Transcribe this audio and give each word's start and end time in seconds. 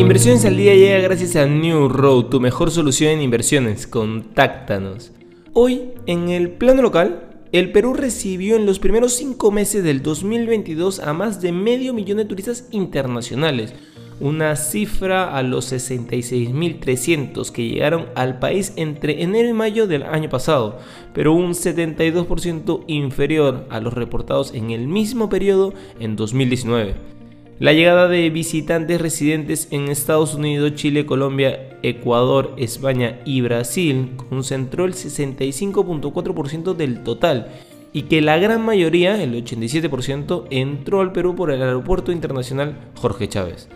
Inversiones 0.00 0.46
al 0.46 0.56
día 0.56 0.74
llega 0.74 0.98
gracias 1.00 1.36
a 1.36 1.44
New 1.44 1.90
Road, 1.90 2.30
tu 2.30 2.40
mejor 2.40 2.70
solución 2.70 3.10
en 3.10 3.20
inversiones. 3.20 3.86
Contáctanos. 3.86 5.12
Hoy, 5.52 5.90
en 6.06 6.30
el 6.30 6.52
plano 6.52 6.80
local, 6.80 7.42
el 7.52 7.70
Perú 7.70 7.92
recibió 7.92 8.56
en 8.56 8.64
los 8.64 8.78
primeros 8.78 9.12
cinco 9.12 9.50
meses 9.50 9.84
del 9.84 10.02
2022 10.02 11.00
a 11.00 11.12
más 11.12 11.42
de 11.42 11.52
medio 11.52 11.92
millón 11.92 12.16
de 12.16 12.24
turistas 12.24 12.66
internacionales, 12.70 13.74
una 14.20 14.56
cifra 14.56 15.36
a 15.36 15.42
los 15.42 15.70
66.300 15.70 17.50
que 17.50 17.68
llegaron 17.68 18.06
al 18.14 18.38
país 18.38 18.72
entre 18.76 19.22
enero 19.22 19.50
y 19.50 19.52
mayo 19.52 19.86
del 19.86 20.04
año 20.04 20.30
pasado, 20.30 20.78
pero 21.12 21.34
un 21.34 21.50
72% 21.50 22.84
inferior 22.86 23.66
a 23.68 23.80
los 23.80 23.92
reportados 23.92 24.54
en 24.54 24.70
el 24.70 24.88
mismo 24.88 25.28
periodo 25.28 25.74
en 26.00 26.16
2019. 26.16 27.19
La 27.60 27.74
llegada 27.74 28.08
de 28.08 28.30
visitantes 28.30 28.98
residentes 29.02 29.68
en 29.70 29.90
Estados 29.90 30.34
Unidos, 30.34 30.76
Chile, 30.76 31.04
Colombia, 31.04 31.78
Ecuador, 31.82 32.54
España 32.56 33.20
y 33.26 33.42
Brasil 33.42 34.12
concentró 34.30 34.86
el 34.86 34.94
65.4% 34.94 36.74
del 36.74 37.02
total 37.02 37.52
y 37.92 38.04
que 38.04 38.22
la 38.22 38.38
gran 38.38 38.64
mayoría, 38.64 39.22
el 39.22 39.34
87%, 39.44 40.46
entró 40.48 41.02
al 41.02 41.12
Perú 41.12 41.36
por 41.36 41.50
el 41.50 41.60
Aeropuerto 41.60 42.12
Internacional 42.12 42.78
Jorge 42.94 43.28
Chávez. 43.28 43.68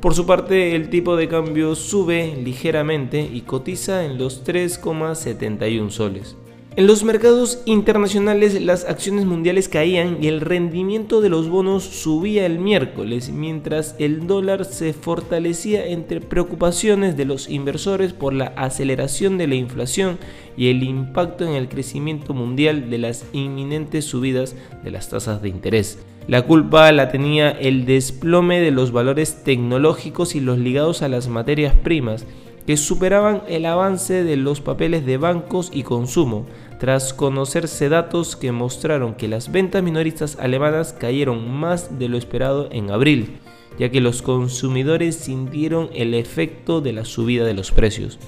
Por 0.00 0.14
su 0.14 0.24
parte, 0.24 0.74
el 0.74 0.88
tipo 0.88 1.14
de 1.14 1.28
cambio 1.28 1.74
sube 1.74 2.38
ligeramente 2.42 3.20
y 3.20 3.42
cotiza 3.42 4.06
en 4.06 4.16
los 4.16 4.46
3,71 4.46 5.90
soles. 5.90 6.38
En 6.76 6.86
los 6.86 7.04
mercados 7.04 7.62
internacionales 7.64 8.60
las 8.60 8.84
acciones 8.84 9.24
mundiales 9.24 9.66
caían 9.66 10.18
y 10.22 10.28
el 10.28 10.42
rendimiento 10.42 11.22
de 11.22 11.30
los 11.30 11.48
bonos 11.48 11.84
subía 11.84 12.44
el 12.44 12.58
miércoles, 12.58 13.30
mientras 13.30 13.96
el 13.98 14.26
dólar 14.26 14.66
se 14.66 14.92
fortalecía 14.92 15.86
entre 15.86 16.20
preocupaciones 16.20 17.16
de 17.16 17.24
los 17.24 17.48
inversores 17.48 18.12
por 18.12 18.34
la 18.34 18.48
aceleración 18.58 19.38
de 19.38 19.46
la 19.46 19.54
inflación 19.54 20.18
y 20.54 20.68
el 20.68 20.82
impacto 20.82 21.46
en 21.46 21.54
el 21.54 21.70
crecimiento 21.70 22.34
mundial 22.34 22.90
de 22.90 22.98
las 22.98 23.24
inminentes 23.32 24.04
subidas 24.04 24.54
de 24.84 24.90
las 24.90 25.08
tasas 25.08 25.40
de 25.40 25.48
interés. 25.48 25.98
La 26.28 26.42
culpa 26.42 26.92
la 26.92 27.08
tenía 27.08 27.52
el 27.52 27.86
desplome 27.86 28.60
de 28.60 28.70
los 28.70 28.92
valores 28.92 29.44
tecnológicos 29.44 30.34
y 30.34 30.40
los 30.40 30.58
ligados 30.58 31.00
a 31.00 31.08
las 31.08 31.28
materias 31.28 31.72
primas, 31.72 32.26
que 32.66 32.76
superaban 32.76 33.42
el 33.48 33.64
avance 33.64 34.24
de 34.24 34.36
los 34.36 34.60
papeles 34.60 35.06
de 35.06 35.18
bancos 35.18 35.70
y 35.72 35.84
consumo, 35.84 36.46
tras 36.80 37.14
conocerse 37.14 37.88
datos 37.88 38.36
que 38.36 38.52
mostraron 38.52 39.14
que 39.14 39.28
las 39.28 39.50
ventas 39.52 39.82
minoristas 39.82 40.36
alemanas 40.40 40.92
cayeron 40.92 41.50
más 41.50 41.98
de 41.98 42.08
lo 42.08 42.18
esperado 42.18 42.68
en 42.72 42.90
abril, 42.90 43.38
ya 43.78 43.90
que 43.90 44.00
los 44.00 44.20
consumidores 44.20 45.16
sintieron 45.16 45.90
el 45.94 46.14
efecto 46.14 46.80
de 46.80 46.92
la 46.92 47.04
subida 47.04 47.44
de 47.44 47.54
los 47.54 47.70
precios. 47.70 48.18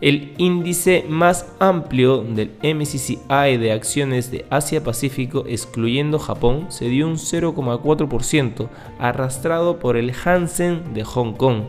El 0.00 0.32
índice 0.38 1.04
más 1.08 1.52
amplio 1.58 2.22
del 2.22 2.52
MCCI 2.62 3.58
de 3.58 3.72
acciones 3.72 4.30
de 4.30 4.46
Asia-Pacífico, 4.48 5.44
excluyendo 5.46 6.18
Japón, 6.18 6.66
se 6.70 6.86
dio 6.86 7.06
un 7.06 7.16
0,4%, 7.16 8.68
arrastrado 8.98 9.78
por 9.78 9.98
el 9.98 10.12
Hansen 10.24 10.94
de 10.94 11.04
Hong 11.04 11.34
Kong, 11.34 11.64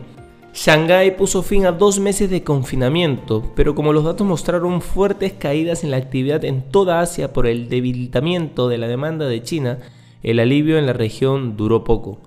Shanghái 0.54 1.16
puso 1.16 1.42
fin 1.42 1.64
a 1.64 1.72
dos 1.72 1.98
meses 1.98 2.28
de 2.28 2.44
confinamiento, 2.44 3.42
pero 3.56 3.74
como 3.74 3.94
los 3.94 4.04
datos 4.04 4.26
mostraron 4.26 4.82
fuertes 4.82 5.32
caídas 5.32 5.82
en 5.82 5.90
la 5.90 5.96
actividad 5.96 6.44
en 6.44 6.60
toda 6.60 7.00
Asia 7.00 7.32
por 7.32 7.46
el 7.46 7.70
debilitamiento 7.70 8.68
de 8.68 8.76
la 8.76 8.86
demanda 8.86 9.26
de 9.26 9.42
China, 9.42 9.78
el 10.22 10.38
alivio 10.38 10.76
en 10.76 10.84
la 10.84 10.92
región 10.92 11.56
duró 11.56 11.84
poco. 11.84 12.18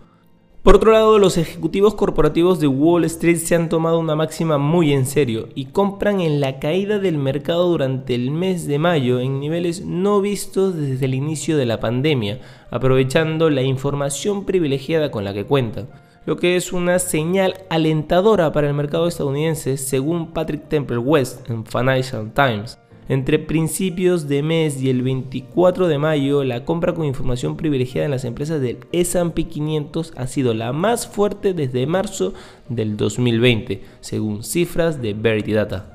Por 0.64 0.78
otro 0.78 0.92
lado, 0.92 1.20
los 1.20 1.38
ejecutivos 1.38 1.94
corporativos 1.94 2.59
de 2.59 2.66
Wall 2.66 3.06
Street 3.06 3.38
se 3.38 3.53
han 3.53 3.70
tomado 3.70 4.00
una 4.00 4.16
máxima 4.16 4.58
muy 4.58 4.92
en 4.92 5.06
serio 5.06 5.50
y 5.53 5.66
compran 5.66 6.20
en 6.20 6.40
la 6.42 6.58
caída 6.58 6.97
del 6.97 7.19
mercado 7.19 7.69
durante 7.69 8.16
el 8.16 8.31
mes 8.31 8.66
de 8.66 8.80
mayo 8.80 9.19
en 9.19 9.40
niveles 9.40 9.85
no 9.85 10.19
vistos 10.19 10.75
desde 10.75 11.06
el 11.06 11.14
inicio 11.14 11.58
de 11.58 11.68
la 11.68 11.80
pandemia, 11.80 12.40
aprovechando 12.72 13.52
la 13.52 13.62
información 13.62 14.46
privilegiada 14.46 15.12
con 15.12 15.24
la 15.24 15.35
que 15.35 15.46
cuentan 15.46 15.90
lo 16.25 16.38
que 16.38 16.56
es 16.56 16.74
una 16.74 17.00
señal 17.00 17.56
alentadora 17.69 18.52
para 18.52 18.68
el 18.68 18.74
mercado 18.74 19.08
estadounidense 19.08 19.78
según 19.78 20.31
Patrick 20.31 20.68
Temple 20.68 20.97
West 20.97 21.50
en 21.50 21.66
Financial 21.66 22.31
Times. 22.34 22.80
Entre 23.08 23.38
principios 23.38 24.28
de 24.28 24.41
mes 24.41 24.81
y 24.81 24.90
el 24.90 25.03
24 25.03 25.88
de 25.88 26.00
mayo, 26.00 26.44
la 26.44 26.66
compra 26.66 26.94
con 26.94 27.06
información 27.06 27.56
privilegiada 27.56 28.06
en 28.06 28.12
las 28.12 28.25
empresas 28.25 28.59
del 28.59 28.80
S&P 28.91 29.44
500 29.44 30.14
ha 30.18 30.25
sido 30.25 30.56
la 30.56 30.74
más 30.74 31.06
fuerte 31.06 31.53
desde 31.53 31.85
marzo 31.85 32.34
del 32.68 32.97
2020, 32.97 33.84
según 34.00 34.44
cifras 34.44 35.03
de 35.03 35.14
Verity 35.14 35.53
Data. 35.53 35.94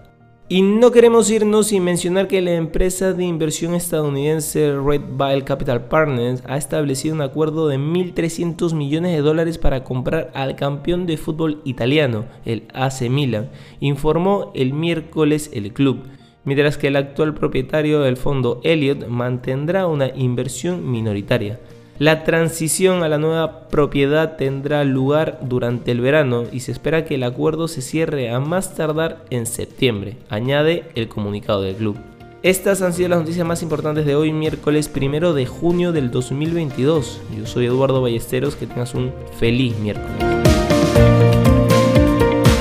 Y 0.53 0.63
no 0.63 0.91
queremos 0.91 1.31
irnos 1.31 1.69
sin 1.69 1.85
mencionar 1.85 2.27
que 2.27 2.41
la 2.41 2.55
empresa 2.55 3.13
de 3.13 3.23
inversión 3.23 3.73
estadounidense 3.73 4.75
Red 4.85 5.03
Bile 5.17 5.45
Capital 5.45 5.85
Partners 5.85 6.43
ha 6.45 6.57
establecido 6.57 7.15
un 7.15 7.21
acuerdo 7.21 7.69
de 7.69 7.79
1.300 7.79 8.75
millones 8.75 9.13
de 9.13 9.23
dólares 9.23 9.59
para 9.59 9.85
comprar 9.85 10.33
al 10.35 10.57
campeón 10.57 11.07
de 11.07 11.19
fútbol 11.19 11.61
italiano, 11.65 12.25
el 12.45 12.65
AC 12.75 13.03
Milan, 13.03 13.51
informó 13.79 14.51
el 14.57 14.73
miércoles 14.73 15.51
el 15.55 15.73
club, 15.73 16.01
mientras 16.45 16.77
que 16.79 16.89
el 16.89 16.97
actual 16.97 17.33
propietario 17.33 18.01
del 18.01 18.17
fondo 18.17 18.61
Elliott 18.65 19.07
mantendrá 19.07 19.87
una 19.87 20.09
inversión 20.17 20.91
minoritaria. 20.91 21.61
La 22.01 22.25
transición 22.25 23.03
a 23.03 23.11
la 23.11 23.19
nueva 23.19 23.69
propiedad 23.69 24.39
tendrá 24.39 24.85
lugar 24.85 25.39
durante 25.43 25.91
el 25.91 26.01
verano 26.01 26.45
y 26.51 26.61
se 26.61 26.73
espera 26.73 27.05
que 27.05 27.17
el 27.17 27.23
acuerdo 27.23 27.69
se 27.69 27.83
cierre 27.83 28.31
a 28.31 28.41
más 28.41 28.75
tardar 28.75 29.23
en 29.29 29.45
septiembre, 29.45 30.17
añade 30.31 30.85
el 30.95 31.09
comunicado 31.09 31.61
del 31.61 31.77
club. 31.77 31.99
Estas 32.43 32.81
han 32.81 32.95
sido 32.95 33.11
las 33.11 33.19
noticias 33.19 33.47
más 33.47 33.63
importantes 33.63 34.07
de 34.07 34.15
hoy, 34.15 34.33
miércoles 34.33 34.89
primero 34.89 35.35
de 35.35 35.45
junio 35.45 35.93
del 35.93 36.11
2022. 36.11 37.21
Yo 37.37 37.45
soy 37.45 37.67
Eduardo 37.67 38.01
Ballesteros, 38.01 38.57
que 38.57 38.67
tengas 38.67 38.95
un 38.95 39.13
feliz 39.39 39.77
miércoles. 39.79 40.50